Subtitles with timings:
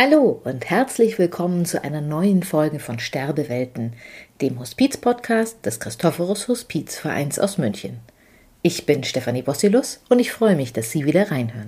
[0.00, 3.94] Hallo und herzlich willkommen zu einer neuen Folge von Sterbewelten,
[4.40, 7.98] dem Hospiz-Podcast des Christophorus Hospizvereins aus München.
[8.62, 11.66] Ich bin Stefanie Bossilus und ich freue mich, dass Sie wieder reinhören.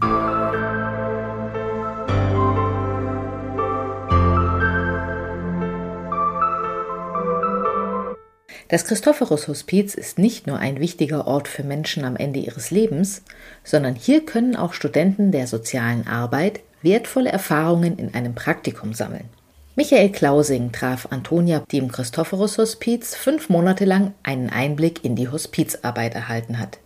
[8.69, 13.25] Das Christophorus Hospiz ist nicht nur ein wichtiger Ort für Menschen am Ende ihres Lebens,
[13.65, 19.29] sondern hier können auch Studenten der sozialen Arbeit wertvolle Erfahrungen in einem Praktikum sammeln.
[19.77, 25.29] Michael Klausing traf Antonia, die im Christophorus Hospiz fünf Monate lang einen Einblick in die
[25.29, 26.79] Hospizarbeit erhalten hat.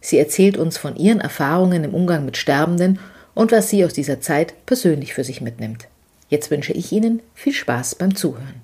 [0.00, 2.98] Sie erzählt uns von ihren Erfahrungen im Umgang mit Sterbenden
[3.34, 5.88] und was sie aus dieser Zeit persönlich für sich mitnimmt.
[6.28, 8.62] Jetzt wünsche ich Ihnen viel Spaß beim Zuhören.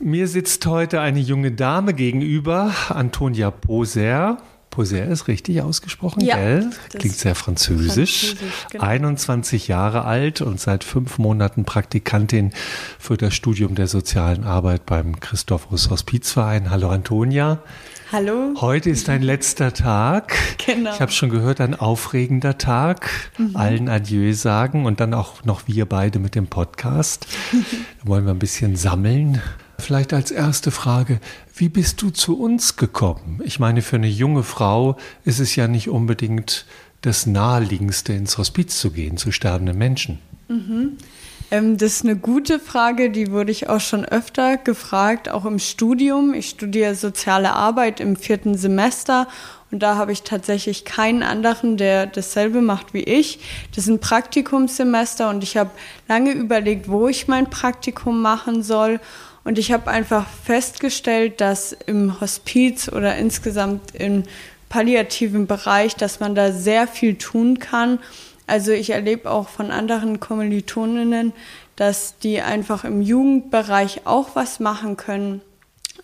[0.00, 4.38] Mir sitzt heute eine junge Dame gegenüber, Antonia Poser.
[4.74, 6.70] Poser ist richtig ausgesprochen, ja, gell?
[6.90, 8.34] Klingt sehr französisch.
[8.34, 8.82] französisch genau.
[8.84, 12.50] 21 Jahre alt und seit fünf Monaten Praktikantin
[12.98, 16.70] für das Studium der sozialen Arbeit beim Christophorus Hospizverein.
[16.70, 17.60] Hallo Antonia.
[18.10, 18.54] Hallo.
[18.60, 20.34] Heute ist dein letzter Tag.
[20.66, 20.92] Genau.
[20.92, 23.10] Ich habe schon gehört, ein aufregender Tag.
[23.38, 23.54] Mhm.
[23.54, 27.28] Allen Adieu sagen und dann auch noch wir beide mit dem Podcast.
[27.52, 27.58] da
[28.08, 29.40] wollen wir ein bisschen sammeln.
[29.78, 31.20] Vielleicht als erste Frage,
[31.54, 33.40] wie bist du zu uns gekommen?
[33.44, 36.66] Ich meine, für eine junge Frau ist es ja nicht unbedingt
[37.02, 40.18] das Naheliegendste, ins Hospiz zu gehen, zu sterbenden Menschen.
[40.48, 40.96] Mhm.
[41.50, 45.58] Ähm, das ist eine gute Frage, die wurde ich auch schon öfter gefragt, auch im
[45.58, 46.34] Studium.
[46.34, 49.28] Ich studiere soziale Arbeit im vierten Semester
[49.70, 53.40] und da habe ich tatsächlich keinen anderen, der dasselbe macht wie ich.
[53.74, 55.70] Das ist ein Praktikumssemester und ich habe
[56.08, 59.00] lange überlegt, wo ich mein Praktikum machen soll.
[59.44, 64.24] Und ich habe einfach festgestellt, dass im Hospiz oder insgesamt im
[64.70, 67.98] palliativen Bereich, dass man da sehr viel tun kann.
[68.46, 71.32] Also ich erlebe auch von anderen Kommilitoninnen,
[71.76, 75.42] dass die einfach im Jugendbereich auch was machen können.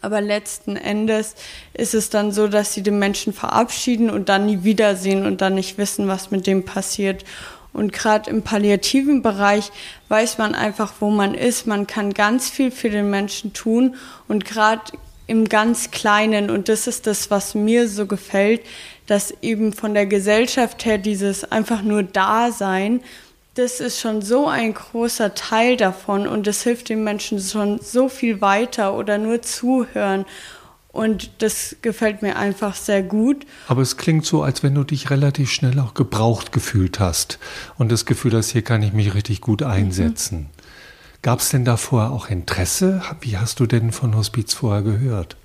[0.02, 1.34] Aber letzten Endes
[1.74, 5.54] ist es dann so, dass sie den Menschen verabschieden und dann nie wiedersehen und dann
[5.54, 7.24] nicht wissen, was mit dem passiert.
[7.72, 9.70] Und gerade im palliativen Bereich
[10.08, 11.66] weiß man einfach, wo man ist.
[11.66, 13.94] Man kann ganz viel für den Menschen tun
[14.26, 14.82] und gerade
[15.26, 16.50] im ganz Kleinen.
[16.50, 18.62] Und das ist das, was mir so gefällt,
[19.06, 23.00] dass eben von der Gesellschaft her dieses einfach nur Dasein,
[23.54, 28.08] das ist schon so ein großer Teil davon und das hilft den Menschen schon so
[28.08, 30.24] viel weiter oder nur zuhören.
[30.92, 33.46] Und das gefällt mir einfach sehr gut.
[33.68, 37.38] Aber es klingt so, als wenn du dich relativ schnell auch gebraucht gefühlt hast
[37.78, 40.38] und das Gefühl hast, hier kann ich mich richtig gut einsetzen.
[40.38, 40.46] Mhm.
[41.22, 43.02] Gab es denn davor auch Interesse?
[43.20, 45.36] Wie hast du denn von Hospiz vorher gehört?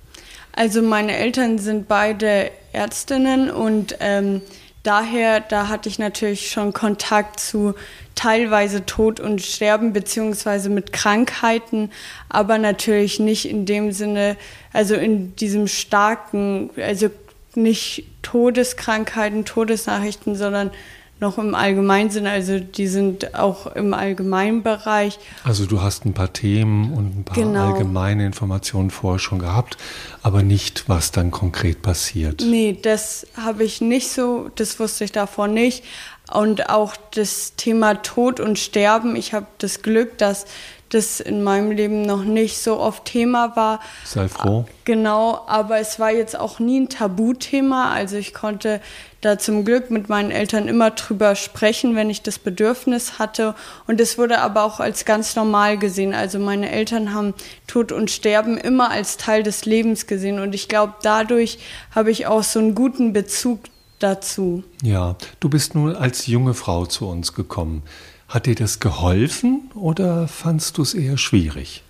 [0.52, 4.40] Also meine Eltern sind beide Ärztinnen und ähm,
[4.86, 7.74] daher, da hatte ich natürlich schon Kontakt zu
[8.14, 11.90] teilweise Tod und Sterben beziehungsweise mit Krankheiten,
[12.28, 14.36] aber natürlich nicht in dem Sinne,
[14.72, 17.10] also in diesem starken, also
[17.54, 20.70] nicht Todeskrankheiten, Todesnachrichten, sondern
[21.18, 25.18] noch im Allgemeinsinn, also die sind auch im Allgemeinbereich.
[25.44, 27.72] Also du hast ein paar Themen und ein paar genau.
[27.72, 29.78] allgemeine Informationen vorher schon gehabt,
[30.22, 32.42] aber nicht, was dann konkret passiert.
[32.42, 35.84] Nee, das habe ich nicht so, das wusste ich davor nicht.
[36.32, 40.46] Und auch das Thema Tod und Sterben, ich habe das Glück, dass
[40.90, 43.80] das in meinem Leben noch nicht so oft Thema war.
[44.04, 44.66] Sei froh.
[44.84, 47.92] Genau, aber es war jetzt auch nie ein Tabuthema.
[47.92, 48.80] Also ich konnte
[49.20, 53.54] da zum Glück mit meinen Eltern immer drüber sprechen, wenn ich das Bedürfnis hatte.
[53.86, 56.14] Und es wurde aber auch als ganz normal gesehen.
[56.14, 57.34] Also meine Eltern haben
[57.66, 60.38] Tod und Sterben immer als Teil des Lebens gesehen.
[60.38, 61.58] Und ich glaube, dadurch
[61.94, 63.60] habe ich auch so einen guten Bezug
[63.98, 64.62] dazu.
[64.82, 67.82] Ja, du bist nun als junge Frau zu uns gekommen.
[68.28, 71.82] Hat dir das geholfen oder fandst du es eher schwierig?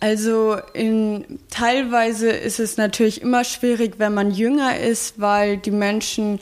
[0.00, 6.40] Also in, teilweise ist es natürlich immer schwierig, wenn man jünger ist, weil die Menschen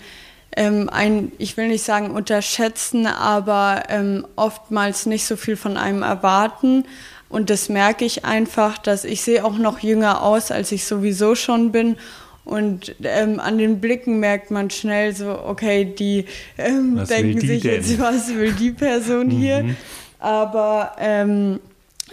[0.56, 6.02] ähm, ein, ich will nicht sagen unterschätzen, aber ähm, oftmals nicht so viel von einem
[6.02, 6.84] erwarten.
[7.28, 11.34] Und das merke ich einfach, dass ich sehe auch noch jünger aus, als ich sowieso
[11.34, 11.99] schon bin.
[12.44, 16.25] Und ähm, an den Blicken merkt man schnell so, okay, die
[16.58, 17.75] ähm, denken die sich denn?
[17.75, 19.62] jetzt, was will die Person hier?
[19.62, 19.76] Mhm.
[20.19, 21.60] Aber ähm,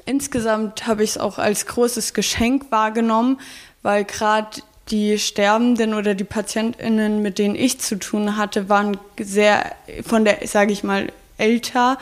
[0.05, 3.39] insgesamt habe ich es auch als großes Geschenk wahrgenommen,
[3.83, 9.73] weil gerade die Sterbenden oder die PatientInnen, mit denen ich zu tun hatte, waren sehr
[10.05, 11.97] von der, sage ich mal, älter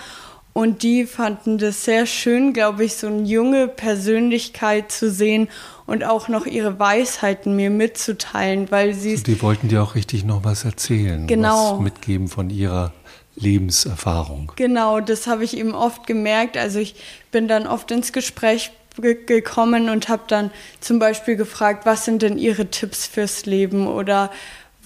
[0.57, 5.50] und die fanden das sehr schön, glaube ich, so eine junge Persönlichkeit zu sehen
[5.86, 10.24] und auch noch ihre Weisheiten mir mitzuteilen, weil sie also Die wollten dir auch richtig
[10.24, 11.74] noch was erzählen, genau.
[11.74, 12.94] was mitgeben von ihrer
[13.36, 14.54] Lebenserfahrung.
[14.56, 16.56] Genau, das habe ich eben oft gemerkt.
[16.56, 16.96] Also ich
[17.31, 18.72] bin dann oft ins Gespräch
[19.02, 24.31] gekommen und habe dann zum Beispiel gefragt, was sind denn Ihre Tipps fürs Leben oder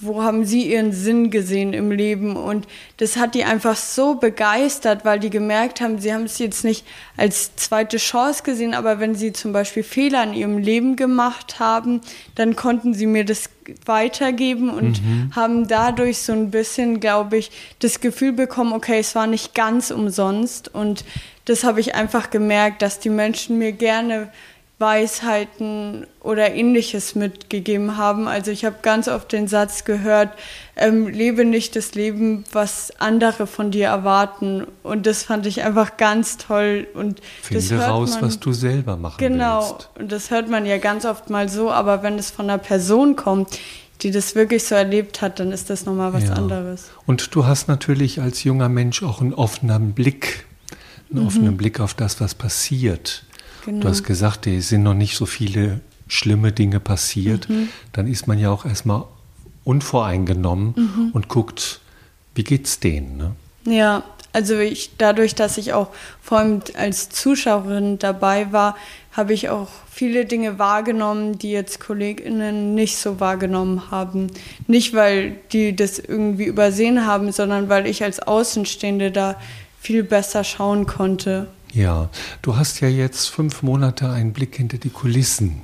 [0.00, 2.36] wo haben Sie Ihren Sinn gesehen im Leben?
[2.36, 2.66] Und
[2.96, 6.86] das hat die einfach so begeistert, weil die gemerkt haben, sie haben es jetzt nicht
[7.16, 12.00] als zweite Chance gesehen, aber wenn sie zum Beispiel Fehler in ihrem Leben gemacht haben,
[12.34, 13.50] dann konnten sie mir das
[13.84, 15.32] weitergeben und mhm.
[15.36, 19.90] haben dadurch so ein bisschen, glaube ich, das Gefühl bekommen, okay, es war nicht ganz
[19.90, 20.74] umsonst.
[20.74, 21.04] Und
[21.44, 24.30] das habe ich einfach gemerkt, dass die Menschen mir gerne
[24.80, 28.26] Weisheiten oder ähnliches mitgegeben haben.
[28.26, 30.30] Also ich habe ganz oft den Satz gehört,
[30.74, 34.66] ähm, lebe nicht das Leben, was andere von dir erwarten.
[34.82, 36.88] Und das fand ich einfach ganz toll.
[36.94, 39.90] Und Finde das hört raus, man, was du selber machen genau, willst.
[39.92, 42.58] Genau, und das hört man ja ganz oft mal so, aber wenn es von einer
[42.58, 43.58] Person kommt,
[44.00, 46.32] die das wirklich so erlebt hat, dann ist das nochmal was ja.
[46.32, 46.88] anderes.
[47.04, 50.46] Und du hast natürlich als junger Mensch auch einen offenen Blick,
[51.10, 51.26] einen mhm.
[51.26, 53.24] offenen Blick auf das, was passiert.
[53.64, 53.80] Genau.
[53.80, 57.48] Du hast gesagt, es sind noch nicht so viele schlimme Dinge passiert.
[57.48, 57.68] Mhm.
[57.92, 59.04] Dann ist man ja auch erstmal
[59.64, 61.10] unvoreingenommen mhm.
[61.12, 61.80] und guckt,
[62.34, 63.16] wie geht's denen?
[63.16, 63.32] Ne?
[63.64, 64.02] Ja,
[64.32, 65.88] also ich, dadurch, dass ich auch
[66.22, 68.76] vor allem als Zuschauerin dabei war,
[69.12, 74.28] habe ich auch viele Dinge wahrgenommen, die jetzt KollegInnen nicht so wahrgenommen haben.
[74.68, 79.34] Nicht, weil die das irgendwie übersehen haben, sondern weil ich als Außenstehende da
[79.80, 81.48] viel besser schauen konnte.
[81.72, 82.10] Ja,
[82.42, 85.62] du hast ja jetzt fünf Monate einen Blick hinter die Kulissen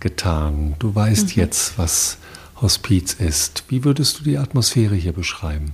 [0.00, 0.74] getan.
[0.78, 1.42] Du weißt mhm.
[1.42, 2.18] jetzt, was
[2.60, 3.64] Hospiz ist.
[3.68, 5.72] Wie würdest du die Atmosphäre hier beschreiben?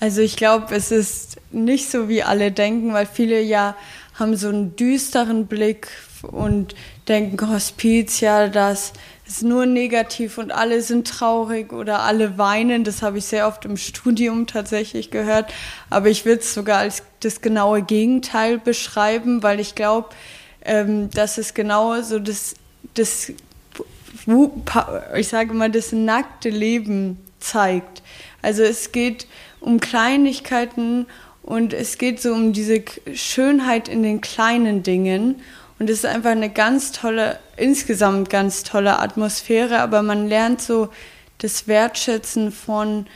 [0.00, 3.76] Also ich glaube, es ist nicht so, wie alle denken, weil viele ja
[4.14, 5.88] haben so einen düsteren Blick
[6.22, 6.74] und
[7.06, 8.92] denken, Hospiz, ja, das
[9.28, 12.82] ist nur negativ und alle sind traurig oder alle weinen.
[12.82, 15.52] Das habe ich sehr oft im Studium tatsächlich gehört.
[15.90, 20.08] Aber ich würde es sogar als das genaue Gegenteil beschreiben, weil ich glaube,
[20.64, 22.54] ähm, dass es genau so das,
[22.94, 23.32] das,
[25.16, 28.02] ich sage mal, das nackte Leben zeigt.
[28.40, 29.26] Also es geht
[29.60, 31.06] um Kleinigkeiten
[31.42, 32.82] und es geht so um diese
[33.14, 35.42] Schönheit in den kleinen Dingen.
[35.78, 40.88] Und es ist einfach eine ganz tolle, insgesamt ganz tolle Atmosphäre, aber man lernt so
[41.38, 43.06] das Wertschätzen von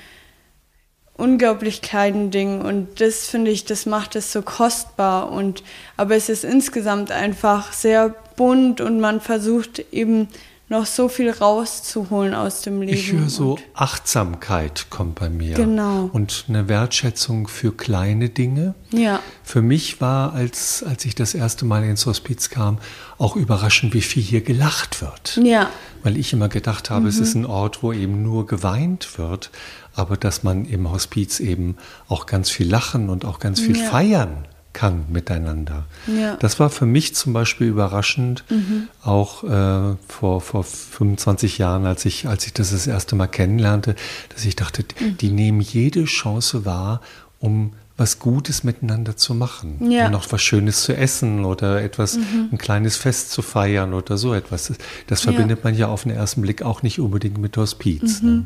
[1.14, 2.62] unglaublich kleinen Dingen.
[2.62, 5.30] Und das finde ich, das macht es so kostbar.
[5.30, 5.62] Und
[5.96, 10.28] aber es ist insgesamt einfach sehr bunt und man versucht eben
[10.72, 12.92] noch so viel rauszuholen aus dem Leben.
[12.94, 15.54] Ich höre so Achtsamkeit kommt bei mir.
[15.54, 16.08] Genau.
[16.12, 18.74] Und eine Wertschätzung für kleine Dinge.
[18.90, 19.20] Ja.
[19.44, 22.78] Für mich war, als, als ich das erste Mal ins Hospiz kam,
[23.18, 25.38] auch überraschend, wie viel hier gelacht wird.
[25.42, 25.68] Ja.
[26.02, 27.08] Weil ich immer gedacht habe, mhm.
[27.08, 29.50] es ist ein Ort, wo eben nur geweint wird,
[29.94, 31.76] aber dass man im Hospiz eben
[32.08, 33.90] auch ganz viel lachen und auch ganz viel ja.
[33.90, 35.84] feiern kann miteinander.
[36.06, 36.36] Ja.
[36.36, 38.88] Das war für mich zum Beispiel überraschend, mhm.
[39.02, 43.94] auch äh, vor, vor 25 Jahren, als ich, als ich das das erste Mal kennenlernte,
[44.30, 45.16] dass ich dachte, mhm.
[45.18, 47.00] die nehmen jede Chance wahr,
[47.38, 49.90] um was Gutes miteinander zu machen.
[49.90, 50.06] Ja.
[50.06, 52.48] Und noch was Schönes zu essen oder etwas, mhm.
[52.52, 54.72] ein kleines Fest zu feiern oder so etwas.
[55.06, 55.64] Das, verbindet ja.
[55.64, 58.22] man ja auf den ersten Blick auch nicht unbedingt mit Hospiz.
[58.22, 58.44] Ne?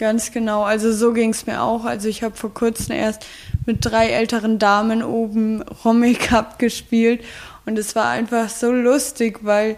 [0.00, 0.62] Ganz genau.
[0.62, 1.84] Also so ging es mir auch.
[1.84, 3.26] Also ich habe vor kurzem erst
[3.66, 7.22] mit drei älteren Damen oben Rommel Cup gespielt
[7.66, 9.76] und es war einfach so lustig, weil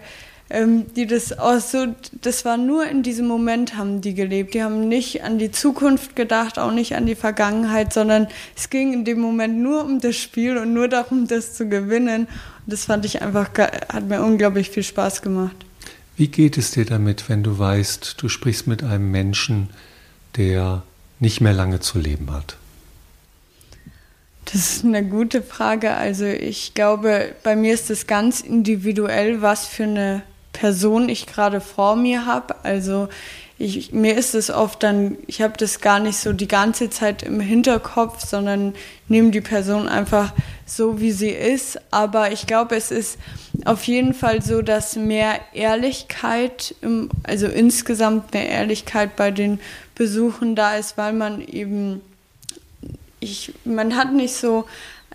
[0.49, 1.87] ähm, die das auch so,
[2.21, 4.53] das war nur in diesem Moment haben die gelebt.
[4.53, 8.93] Die haben nicht an die Zukunft gedacht, auch nicht an die Vergangenheit, sondern es ging
[8.93, 12.27] in dem Moment nur um das Spiel und nur darum, das zu gewinnen.
[12.65, 15.57] Und das fand ich einfach, hat mir unglaublich viel Spaß gemacht.
[16.15, 19.67] Wie geht es dir damit, wenn du weißt, du sprichst mit einem Menschen,
[20.37, 20.83] der
[21.19, 22.57] nicht mehr lange zu leben hat?
[24.45, 25.93] Das ist eine gute Frage.
[25.93, 31.59] Also ich glaube, bei mir ist es ganz individuell, was für eine Person ich gerade
[31.59, 32.55] vor mir habe.
[32.63, 33.09] Also
[33.59, 37.23] ich, mir ist es oft dann, ich habe das gar nicht so die ganze Zeit
[37.23, 38.73] im Hinterkopf, sondern
[39.07, 40.33] nehme die Person einfach
[40.65, 41.79] so, wie sie ist.
[41.91, 43.19] Aber ich glaube, es ist
[43.65, 49.59] auf jeden Fall so, dass mehr Ehrlichkeit, im, also insgesamt mehr Ehrlichkeit bei den
[49.95, 52.01] Besuchen da ist, weil man eben,
[53.19, 54.65] ich, man hat nicht so,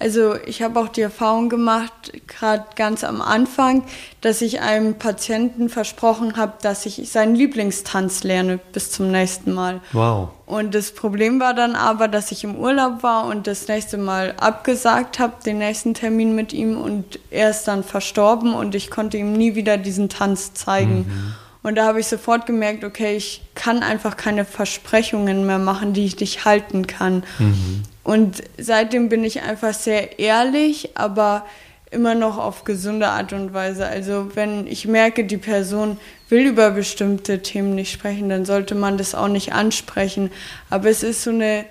[0.01, 3.83] also ich habe auch die Erfahrung gemacht, gerade ganz am Anfang,
[4.21, 9.81] dass ich einem Patienten versprochen habe, dass ich seinen Lieblingstanz lerne bis zum nächsten Mal.
[9.93, 10.29] Wow.
[10.47, 14.35] Und das Problem war dann aber, dass ich im Urlaub war und das nächste Mal
[14.39, 19.17] abgesagt habe, den nächsten Termin mit ihm und er ist dann verstorben und ich konnte
[19.17, 20.99] ihm nie wieder diesen Tanz zeigen.
[20.99, 21.35] Mhm.
[21.65, 26.05] Und da habe ich sofort gemerkt, okay, ich kann einfach keine Versprechungen mehr machen, die
[26.05, 27.25] ich nicht halten kann.
[27.39, 27.83] Mhm.
[28.09, 31.45] Und seitdem bin ich einfach sehr ehrlich, aber
[31.91, 33.87] immer noch auf gesunde Art und Weise.
[33.87, 35.99] Also wenn ich merke, die Person
[36.31, 40.31] will über bestimmte Themen nicht sprechen, dann sollte man das auch nicht ansprechen.
[40.71, 41.67] Aber es ist so eine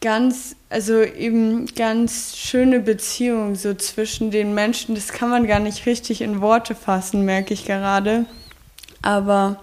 [0.00, 4.94] ganz, also eben ganz schöne Beziehung so zwischen den Menschen.
[4.94, 8.26] Das kann man gar nicht richtig in Worte fassen, merke ich gerade.
[9.02, 9.60] Aber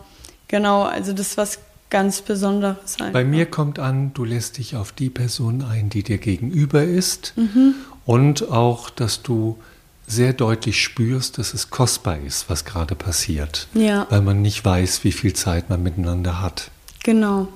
[0.49, 1.59] genau, also das was
[1.91, 3.13] ganz Besonderes sein.
[3.13, 7.33] Bei mir kommt an, du lässt dich auf die Person ein, die dir gegenüber ist
[7.35, 7.75] mhm.
[8.05, 9.59] und auch, dass du
[10.07, 14.07] sehr deutlich spürst, dass es kostbar ist, was gerade passiert, ja.
[14.09, 16.71] weil man nicht weiß, wie viel Zeit man miteinander hat.
[17.03, 17.47] Genau.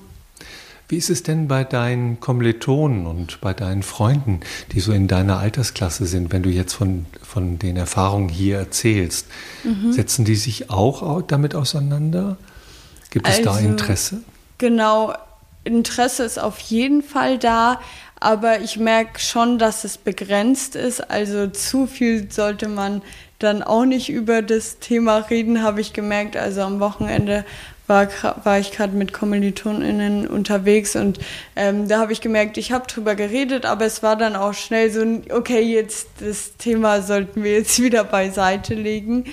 [0.88, 5.40] Wie ist es denn bei deinen Kommilitonen und bei deinen Freunden, die so in deiner
[5.40, 9.28] Altersklasse sind, wenn du jetzt von, von den Erfahrungen hier erzählst?
[9.64, 9.92] Mhm.
[9.92, 12.38] Setzen die sich auch damit auseinander?
[13.16, 14.24] Gibt es also, da Interesse?
[14.58, 15.14] Genau,
[15.64, 17.80] Interesse ist auf jeden Fall da,
[18.20, 21.10] aber ich merke schon, dass es begrenzt ist.
[21.10, 23.02] Also zu viel sollte man
[23.40, 26.36] dann auch nicht über das Thema reden, habe ich gemerkt.
[26.36, 27.46] Also am Wochenende
[27.88, 28.10] war,
[28.44, 31.18] war ich gerade mit KommilitonInnen unterwegs und
[31.56, 34.92] ähm, da habe ich gemerkt, ich habe drüber geredet, aber es war dann auch schnell
[34.92, 39.24] so, okay, jetzt das Thema sollten wir jetzt wieder beiseite legen.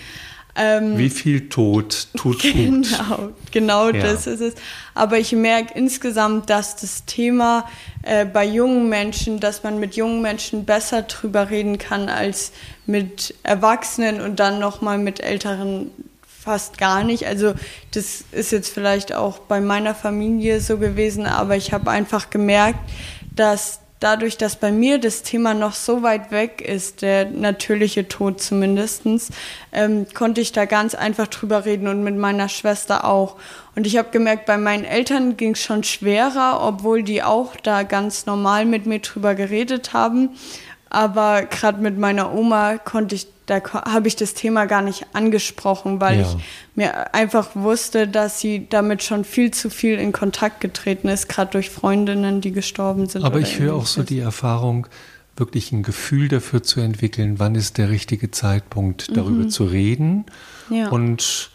[0.54, 3.34] Ähm, Wie viel Tod tut genau, gut?
[3.52, 4.02] Genau, ja.
[4.02, 4.54] das ist es.
[4.94, 7.66] Aber ich merke insgesamt, dass das Thema
[8.02, 12.52] äh, bei jungen Menschen, dass man mit jungen Menschen besser drüber reden kann als
[12.84, 15.90] mit Erwachsenen und dann nochmal mit älteren
[16.42, 17.26] fast gar nicht.
[17.26, 17.54] Also
[17.92, 22.80] das ist jetzt vielleicht auch bei meiner Familie so gewesen, aber ich habe einfach gemerkt,
[23.34, 28.42] dass dadurch, dass bei mir das Thema noch so weit weg ist, der natürliche Tod
[28.42, 29.30] zumindestens,
[29.72, 33.36] ähm, konnte ich da ganz einfach drüber reden und mit meiner Schwester auch.
[33.76, 37.82] Und ich habe gemerkt, bei meinen Eltern ging es schon schwerer, obwohl die auch da
[37.84, 40.30] ganz normal mit mir drüber geredet haben.
[40.90, 46.00] Aber gerade mit meiner Oma konnte ich da habe ich das Thema gar nicht angesprochen,
[46.00, 46.22] weil ja.
[46.22, 46.44] ich
[46.74, 51.50] mir einfach wusste, dass sie damit schon viel zu viel in Kontakt getreten ist, gerade
[51.50, 53.24] durch Freundinnen, die gestorben sind.
[53.24, 54.86] Aber ich höre auch so die Erfahrung,
[55.36, 59.50] wirklich ein Gefühl dafür zu entwickeln, wann ist der richtige Zeitpunkt, darüber mhm.
[59.50, 60.26] zu reden
[60.70, 60.88] ja.
[60.88, 61.50] und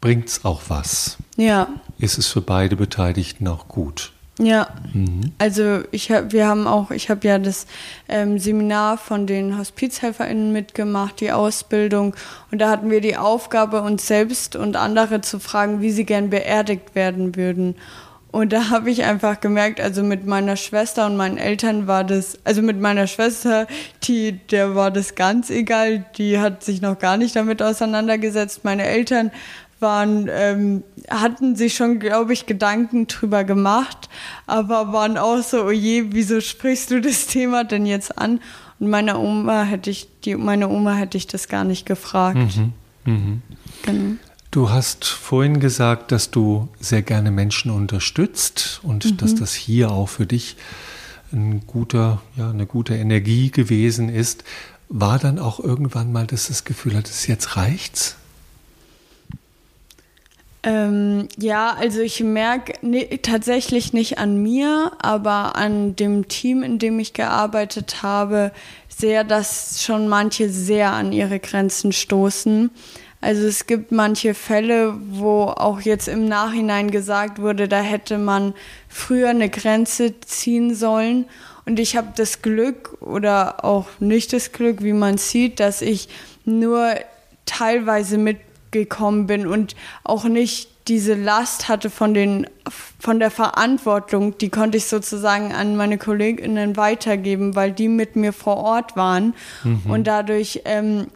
[0.00, 1.18] bringt es auch was?
[1.36, 1.68] Ja.
[1.98, 4.12] Ist es für beide Beteiligten auch gut?
[4.42, 5.32] Ja, mhm.
[5.36, 7.66] also ich hab, wir haben auch, ich habe ja das
[8.08, 12.16] ähm, Seminar von den HospizhelferInnen mitgemacht, die Ausbildung,
[12.50, 16.30] und da hatten wir die Aufgabe, uns selbst und andere zu fragen, wie sie gern
[16.30, 17.74] beerdigt werden würden.
[18.32, 22.38] Und da habe ich einfach gemerkt, also mit meiner Schwester und meinen Eltern war das,
[22.44, 23.66] also mit meiner Schwester,
[24.04, 28.64] die, der war das ganz egal, die hat sich noch gar nicht damit auseinandergesetzt.
[28.64, 29.32] Meine Eltern
[29.80, 34.08] waren, ähm, hatten sich schon, glaube ich, Gedanken drüber gemacht,
[34.46, 38.40] aber waren auch so, oh je, wieso sprichst du das Thema denn jetzt an?
[38.78, 42.56] Und meine Oma hätte ich, die, meine Oma hätte ich das gar nicht gefragt.
[42.56, 42.72] Mhm.
[43.04, 43.42] Mhm.
[43.82, 44.16] Genau.
[44.50, 49.16] Du hast vorhin gesagt, dass du sehr gerne Menschen unterstützt und mhm.
[49.18, 50.56] dass das hier auch für dich
[51.32, 54.42] ein guter, ja, eine gute Energie gewesen ist.
[54.88, 58.16] War dann auch irgendwann mal, dass das Gefühl hattest, jetzt reicht's?
[60.62, 66.78] Ähm, ja, also ich merke ne, tatsächlich nicht an mir, aber an dem Team, in
[66.78, 68.52] dem ich gearbeitet habe,
[68.88, 72.70] sehr, dass schon manche sehr an ihre Grenzen stoßen.
[73.22, 78.54] Also es gibt manche Fälle, wo auch jetzt im Nachhinein gesagt wurde, da hätte man
[78.88, 81.26] früher eine Grenze ziehen sollen.
[81.66, 86.08] Und ich habe das Glück oder auch nicht das Glück, wie man sieht, dass ich
[86.44, 86.94] nur
[87.44, 88.38] teilweise mit
[88.70, 89.74] gekommen bin und
[90.04, 92.46] auch nicht diese Last hatte von den
[92.98, 98.32] von der Verantwortung, die konnte ich sozusagen an meine Kolleginnen weitergeben, weil die mit mir
[98.32, 99.90] vor Ort waren mhm.
[99.90, 101.06] und dadurch ähm,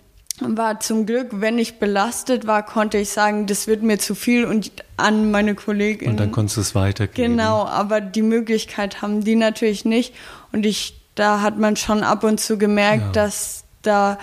[0.41, 4.45] war zum Glück, wenn ich belastet war, konnte ich sagen, das wird mir zu viel
[4.45, 6.13] und an meine Kolleginnen.
[6.13, 7.37] Und dann konntest du es weitergeben.
[7.37, 10.15] Genau, aber die Möglichkeit haben die natürlich nicht
[10.53, 13.25] und ich da hat man schon ab und zu gemerkt, ja.
[13.25, 14.19] dass da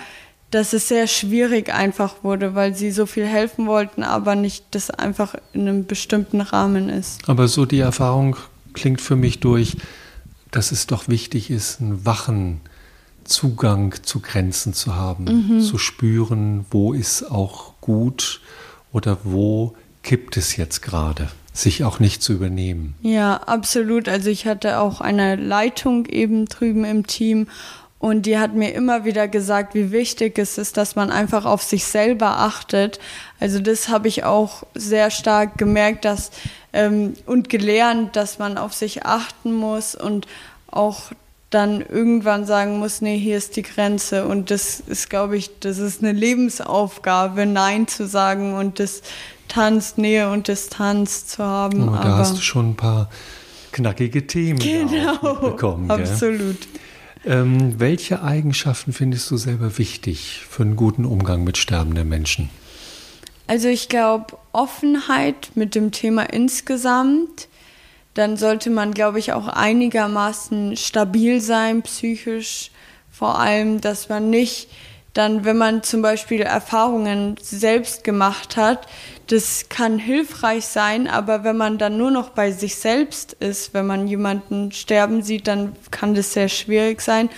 [0.52, 4.90] dass es sehr schwierig einfach wurde, weil sie so viel helfen wollten, aber nicht das
[4.90, 7.28] einfach in einem bestimmten Rahmen ist.
[7.28, 8.36] Aber so die Erfahrung
[8.74, 9.76] klingt für mich durch,
[10.50, 12.60] dass es doch wichtig ist, einen wachen
[13.24, 15.60] Zugang zu Grenzen zu haben, mhm.
[15.62, 18.40] zu spüren, wo ist auch gut
[18.92, 22.94] oder wo kippt es jetzt gerade sich auch nicht zu übernehmen.
[23.02, 24.08] Ja, absolut.
[24.08, 27.46] Also ich hatte auch eine Leitung eben drüben im Team
[28.02, 31.62] und die hat mir immer wieder gesagt, wie wichtig es ist, dass man einfach auf
[31.62, 32.98] sich selber achtet.
[33.38, 36.32] Also das habe ich auch sehr stark gemerkt, dass
[36.72, 40.26] ähm, und gelernt, dass man auf sich achten muss und
[40.66, 41.12] auch
[41.50, 44.26] dann irgendwann sagen muss, nee, hier ist die Grenze.
[44.26, 49.02] Und das ist, glaube ich, das ist eine Lebensaufgabe, Nein zu sagen und das
[49.46, 51.88] Tanz, Nähe und Distanz zu haben.
[51.88, 53.08] Oh, da Aber hast du schon ein paar
[53.70, 55.88] knackige Themen genau, bekommen.
[55.88, 56.66] Absolut.
[57.24, 62.50] Ähm, welche Eigenschaften findest du selber wichtig für einen guten Umgang mit sterbenden Menschen?
[63.46, 67.48] Also ich glaube, Offenheit mit dem Thema insgesamt,
[68.14, 72.70] dann sollte man, glaube ich, auch einigermaßen stabil sein, psychisch
[73.10, 74.68] vor allem, dass man nicht
[75.14, 78.86] dann, wenn man zum Beispiel Erfahrungen selbst gemacht hat,
[79.26, 83.86] das kann hilfreich sein, aber wenn man dann nur noch bei sich selbst ist, wenn
[83.86, 87.28] man jemanden sterben sieht, dann kann das sehr schwierig sein.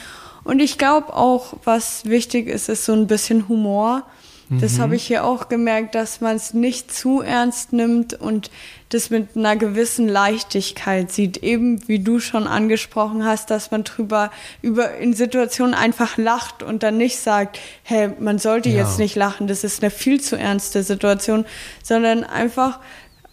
[0.44, 4.04] Und ich glaube auch, was wichtig ist, ist so ein bisschen Humor.
[4.50, 4.82] Das mhm.
[4.82, 8.50] habe ich hier auch gemerkt, dass man es nicht zu ernst nimmt und
[8.94, 11.38] das mit einer gewissen Leichtigkeit sieht.
[11.38, 14.30] Eben wie du schon angesprochen hast, dass man drüber
[14.62, 18.82] über in Situationen einfach lacht und dann nicht sagt, hey, man sollte ja.
[18.82, 21.44] jetzt nicht lachen, das ist eine viel zu ernste Situation,
[21.82, 22.78] sondern einfach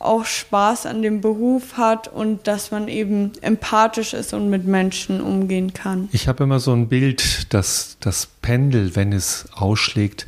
[0.01, 5.22] auch Spaß an dem Beruf hat und dass man eben empathisch ist und mit Menschen
[5.22, 6.10] umgehen kann.
[6.12, 10.25] Ich habe immer so ein Bild, dass das Pendel, wenn es ausschlägt,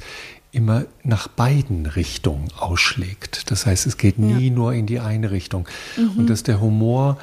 [0.54, 3.52] immer nach beiden Richtungen ausschlägt.
[3.52, 4.54] Das heißt, es geht nie ja.
[4.54, 5.68] nur in die eine Richtung.
[5.98, 6.20] Mhm.
[6.20, 7.18] Und dass der Humor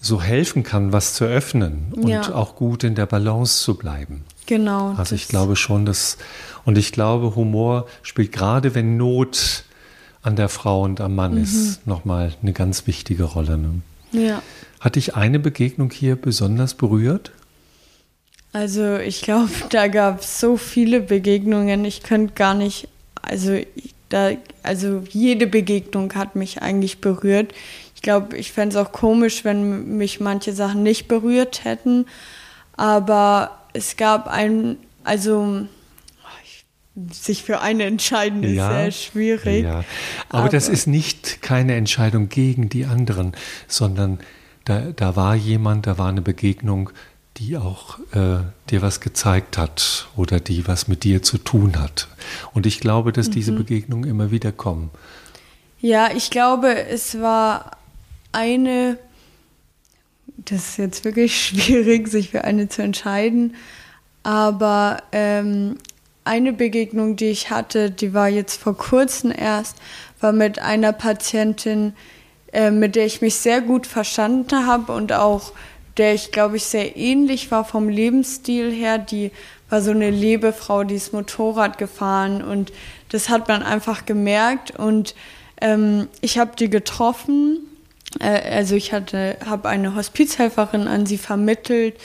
[0.00, 2.32] so helfen kann, was zu öffnen und ja.
[2.32, 4.24] auch gut in der Balance zu bleiben.
[4.46, 4.94] Genau.
[4.96, 6.16] Also ich glaube schon, dass,
[6.64, 9.64] und ich glaube, Humor spielt gerade, wenn Not
[10.22, 11.42] an der Frau und am Mann mhm.
[11.42, 13.58] ist, nochmal eine ganz wichtige Rolle.
[13.58, 13.80] Ne?
[14.12, 14.42] Ja.
[14.78, 17.32] Hat dich eine Begegnung hier besonders berührt?
[18.56, 21.84] Also ich glaube, da gab es so viele Begegnungen.
[21.84, 22.88] Ich könnte gar nicht,
[23.20, 23.58] also
[24.08, 24.30] da,
[24.62, 27.52] also jede Begegnung hat mich eigentlich berührt.
[27.94, 32.06] Ich glaube, ich fände es auch komisch, wenn mich manche Sachen nicht berührt hätten.
[32.76, 35.66] Aber es gab ein, also
[37.12, 39.64] sich für eine entscheiden ist ja, sehr schwierig.
[39.64, 39.84] Ja.
[40.30, 43.32] Aber, Aber, das ist nicht keine Entscheidung gegen die anderen,
[43.68, 44.18] sondern
[44.64, 46.90] da, da war jemand, da war eine Begegnung,
[47.38, 48.38] die auch äh,
[48.70, 52.08] dir was gezeigt hat oder die was mit dir zu tun hat.
[52.54, 53.32] Und ich glaube, dass mhm.
[53.32, 54.90] diese Begegnungen immer wieder kommen.
[55.80, 57.72] Ja, ich glaube, es war
[58.32, 58.98] eine,
[60.38, 63.54] das ist jetzt wirklich schwierig, sich für eine zu entscheiden,
[64.22, 65.76] aber ähm,
[66.24, 69.76] eine Begegnung, die ich hatte, die war jetzt vor kurzem erst,
[70.20, 71.92] war mit einer Patientin,
[72.52, 75.52] äh, mit der ich mich sehr gut verstanden habe und auch
[75.98, 78.98] der ich, glaube ich, sehr ähnlich war vom Lebensstil her.
[78.98, 79.30] Die
[79.68, 82.72] war so eine Lebefrau, die ist Motorrad gefahren und
[83.10, 84.72] das hat man einfach gemerkt.
[84.72, 85.14] Und
[85.60, 87.60] ähm, ich habe die getroffen.
[88.20, 91.96] Äh, also ich hatte, habe eine Hospizhelferin an sie vermittelt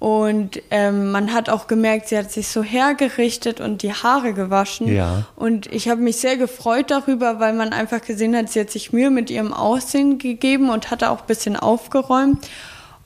[0.00, 4.88] und ähm, man hat auch gemerkt, sie hat sich so hergerichtet und die Haare gewaschen.
[4.88, 5.26] Ja.
[5.36, 8.94] Und ich habe mich sehr gefreut darüber, weil man einfach gesehen hat, sie hat sich
[8.94, 12.48] Mühe mit ihrem Aussehen gegeben und hatte auch ein bisschen aufgeräumt.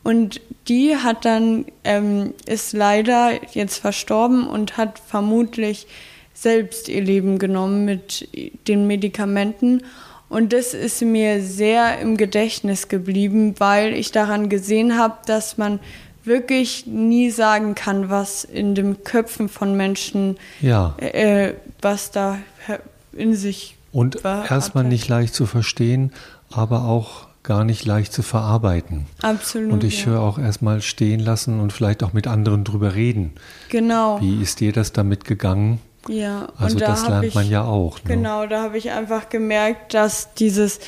[0.04, 5.86] Und die hat dann, ähm, ist leider jetzt verstorben und hat vermutlich
[6.34, 8.28] selbst ihr Leben genommen mit
[8.68, 9.82] den Medikamenten.
[10.28, 15.80] Und das ist mir sehr im Gedächtnis geblieben, weil ich daran gesehen habe, dass man
[16.24, 20.94] wirklich nie sagen kann, was in den Köpfen von Menschen, ja.
[20.98, 22.38] äh, was da
[23.12, 26.12] in sich und erstmal nicht leicht zu verstehen,
[26.50, 29.06] aber auch gar nicht leicht zu verarbeiten.
[29.22, 29.72] Absolut.
[29.72, 30.06] Und ich ja.
[30.06, 33.34] höre auch erstmal stehen lassen und vielleicht auch mit anderen drüber reden.
[33.68, 34.20] Genau.
[34.20, 35.80] Wie ist dir das damit gegangen?
[36.08, 37.98] Ja, also da das lernt ich, man ja auch.
[37.98, 38.16] Ne?
[38.16, 40.80] Genau, da habe ich einfach gemerkt, dass dieses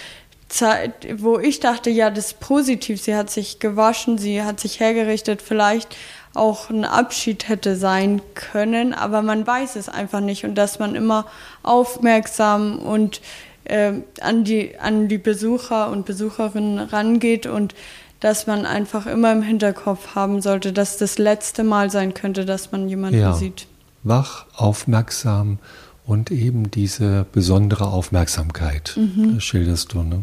[0.49, 4.81] Zeit, wo ich dachte, ja, das ist positiv, sie hat sich gewaschen, sie hat sich
[4.81, 5.97] hergerichtet, vielleicht
[6.35, 10.95] auch ein Abschied hätte sein können, aber man weiß es einfach nicht und dass man
[10.95, 11.27] immer
[11.63, 13.21] aufmerksam und
[13.69, 17.75] äh, an, die, an die Besucher und Besucherinnen rangeht und
[18.21, 22.73] dass man einfach immer im Hinterkopf haben sollte, dass das letzte Mal sein könnte, dass
[22.73, 23.35] man jemanden ja.
[23.35, 23.67] sieht.
[24.03, 25.59] Wach, aufmerksam
[26.07, 29.35] und eben diese besondere Aufmerksamkeit, mhm.
[29.35, 30.03] das schilderst du.
[30.03, 30.23] Ne?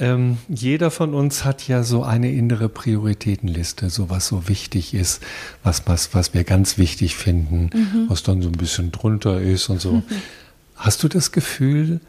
[0.00, 5.22] Ähm, jeder von uns hat ja so eine innere Prioritätenliste, so was so wichtig ist,
[5.62, 8.06] was, was, was wir ganz wichtig finden, mhm.
[8.08, 9.92] was dann so ein bisschen drunter ist und so.
[9.92, 10.04] Mhm.
[10.74, 12.00] Hast du das Gefühl,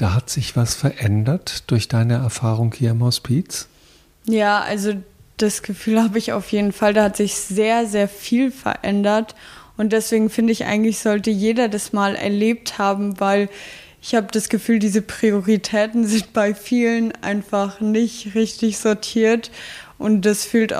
[0.00, 3.68] da hat sich was verändert durch deine Erfahrung hier im Hospiz?
[4.24, 4.94] Ja, also
[5.36, 6.94] das Gefühl habe ich auf jeden Fall.
[6.94, 9.34] Da hat sich sehr, sehr viel verändert.
[9.76, 13.50] Und deswegen finde ich eigentlich, sollte jeder das mal erlebt haben, weil
[14.00, 19.50] ich habe das Gefühl, diese Prioritäten sind bei vielen einfach nicht richtig sortiert.
[19.98, 20.72] und das führt,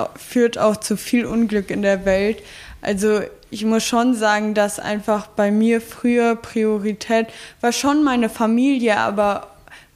[0.58, 2.42] auch zu viel Unglück in der Welt.
[2.80, 3.20] Also
[3.50, 7.26] ich muss schon sagen, dass einfach bei mir früher Priorität
[7.60, 9.48] war schon meine Familie, aber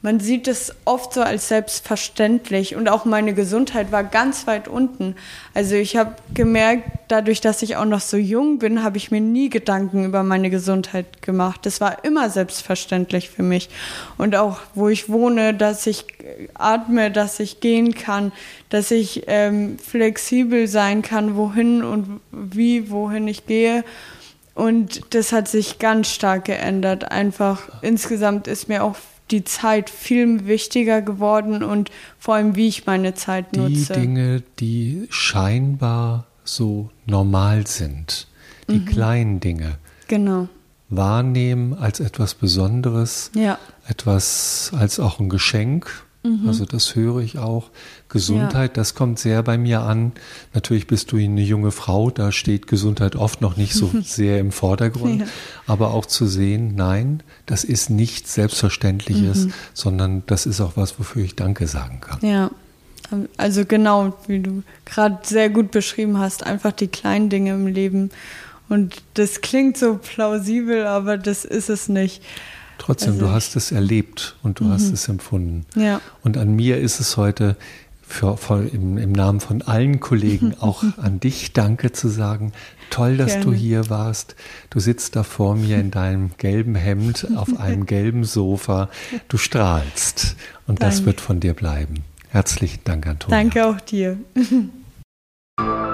[0.05, 5.17] man sieht es oft so als selbstverständlich und auch meine Gesundheit war ganz weit unten.
[5.55, 9.23] Also ich habe gemerkt, dadurch, dass ich auch noch so jung bin, habe ich mir
[9.23, 11.65] nie Gedanken über meine Gesundheit gemacht.
[11.65, 13.71] Das war immer selbstverständlich für mich.
[14.19, 16.05] Und auch wo ich wohne, dass ich
[16.53, 18.31] atme, dass ich gehen kann,
[18.69, 23.85] dass ich ähm, flexibel sein kann, wohin und wie, wohin ich gehe.
[24.55, 27.11] Und das hat sich ganz stark geändert.
[27.11, 28.97] Einfach insgesamt ist mir auch
[29.35, 33.95] die Zeit viel wichtiger geworden und vor allem, wie ich meine Zeit nutze.
[33.95, 38.29] Die Dinge, die scheinbar so normal sind,
[38.69, 38.85] die mhm.
[38.85, 39.79] kleinen Dinge.
[40.07, 40.49] Genau.
[40.89, 43.59] Wahrnehmen als etwas Besonderes, ja.
[43.89, 46.49] etwas als auch ein Geschenk Mhm.
[46.49, 47.71] Also das höre ich auch.
[48.09, 48.75] Gesundheit, ja.
[48.75, 50.13] das kommt sehr bei mir an.
[50.55, 54.51] Natürlich bist du eine junge Frau, da steht Gesundheit oft noch nicht so sehr im
[54.51, 55.21] Vordergrund.
[55.21, 55.27] Ja.
[55.67, 59.53] Aber auch zu sehen, nein, das ist nichts Selbstverständliches, mhm.
[59.75, 62.19] sondern das ist auch was, wofür ich Danke sagen kann.
[62.23, 62.51] Ja.
[63.37, 68.11] Also genau, wie du gerade sehr gut beschrieben hast, einfach die kleinen Dinge im Leben.
[68.71, 72.23] Und das klingt so plausibel, aber das ist es nicht.
[72.79, 74.73] Trotzdem, also, du hast es erlebt und du mhm.
[74.73, 75.67] hast es empfunden.
[75.75, 76.01] Ja.
[76.23, 77.57] Und an mir ist es heute
[78.07, 82.53] für, für im, im, Namen von allen Kollegen auch an dich Danke zu sagen.
[82.91, 83.45] Toll, dass Gerne.
[83.45, 84.37] du hier warst.
[84.71, 88.89] Du sitzt da vor mir in deinem gelben Hemd auf einem gelben Sofa.
[89.29, 90.97] Du strahlst und Danke.
[90.97, 92.05] das wird von dir bleiben.
[92.29, 93.37] Herzlichen Dank, Antonia.
[93.37, 94.19] Danke auch dir.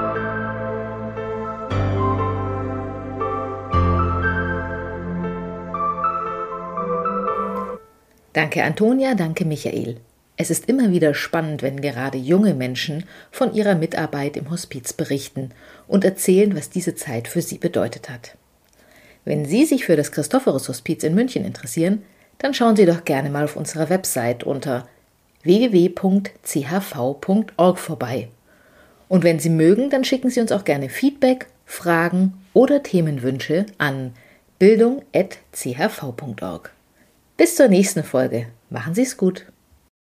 [8.32, 9.96] Danke Antonia, danke Michael.
[10.36, 15.50] Es ist immer wieder spannend, wenn gerade junge Menschen von ihrer Mitarbeit im Hospiz berichten
[15.88, 18.36] und erzählen, was diese Zeit für sie bedeutet hat.
[19.24, 22.02] Wenn Sie sich für das Christophorus Hospiz in München interessieren,
[22.38, 24.88] dann schauen Sie doch gerne mal auf unserer Website unter
[25.42, 26.28] www.chv.org
[27.78, 28.28] vorbei.
[29.08, 34.14] Und wenn Sie mögen, dann schicken Sie uns auch gerne Feedback, Fragen oder Themenwünsche an
[34.58, 36.70] bildung.chv.org.
[37.40, 38.48] Bis zur nächsten Folge.
[38.68, 39.46] Machen Sie es gut.